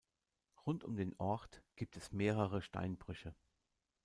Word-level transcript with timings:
Rund 0.65 0.83
um 0.83 0.95
den 0.95 1.15
Ort 1.19 1.61
gibt 1.75 1.95
es 1.95 2.11
mehrere 2.11 2.63
Steinbrüche. 2.63 3.35